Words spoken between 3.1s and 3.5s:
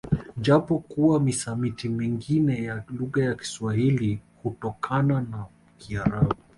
ya